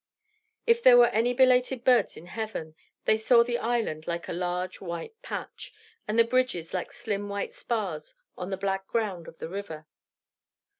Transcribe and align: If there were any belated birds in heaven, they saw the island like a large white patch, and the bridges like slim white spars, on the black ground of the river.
If 0.65 0.81
there 0.81 0.97
were 0.97 1.09
any 1.09 1.31
belated 1.31 1.83
birds 1.83 2.17
in 2.17 2.25
heaven, 2.25 2.73
they 3.05 3.17
saw 3.17 3.43
the 3.43 3.59
island 3.59 4.07
like 4.07 4.27
a 4.27 4.33
large 4.33 4.81
white 4.81 5.13
patch, 5.21 5.71
and 6.07 6.17
the 6.17 6.23
bridges 6.23 6.73
like 6.73 6.91
slim 6.91 7.29
white 7.29 7.53
spars, 7.53 8.15
on 8.35 8.49
the 8.49 8.57
black 8.57 8.87
ground 8.87 9.27
of 9.27 9.37
the 9.37 9.47
river. 9.47 9.85